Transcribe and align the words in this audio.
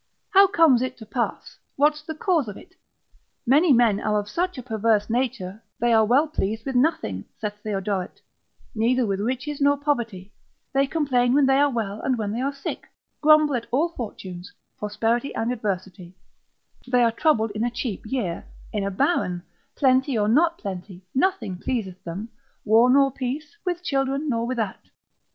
how 0.31 0.47
comes 0.47 0.81
it 0.81 0.97
to 0.97 1.05
pass, 1.05 1.59
what's 1.75 2.01
the 2.01 2.15
cause 2.15 2.47
of 2.47 2.57
it? 2.57 2.73
Many 3.45 3.71
men 3.71 3.99
are 3.99 4.17
of 4.17 4.27
such 4.27 4.57
a 4.57 4.63
perverse 4.63 5.11
nature, 5.11 5.61
they 5.77 5.93
are 5.93 6.03
well 6.03 6.27
pleased 6.27 6.65
with 6.65 6.73
nothing, 6.73 7.23
(saith 7.39 7.61
Theodoret,) 7.61 8.19
neither 8.73 9.05
with 9.05 9.19
riches 9.21 9.61
nor 9.61 9.77
poverty, 9.77 10.33
they 10.73 10.87
complain 10.87 11.35
when 11.35 11.45
they 11.45 11.57
are 11.59 11.69
well 11.69 12.01
and 12.01 12.17
when 12.17 12.31
they 12.31 12.41
are 12.41 12.51
sick, 12.51 12.87
grumble 13.21 13.53
at 13.53 13.67
all 13.69 13.89
fortunes, 13.89 14.51
prosperity 14.79 15.35
and 15.35 15.53
adversity; 15.53 16.15
they 16.87 17.03
are 17.03 17.11
troubled 17.11 17.51
in 17.51 17.63
a 17.63 17.69
cheap 17.69 18.03
year, 18.07 18.45
in 18.73 18.83
a 18.83 18.89
barren, 18.89 19.43
plenty 19.75 20.17
or 20.17 20.27
not 20.27 20.57
plenty, 20.57 21.05
nothing 21.13 21.59
pleaseth 21.59 22.03
them, 22.03 22.27
war 22.65 22.89
nor 22.89 23.11
peace, 23.11 23.55
with 23.63 23.83
children, 23.83 24.29
nor 24.29 24.47
without. 24.47 24.81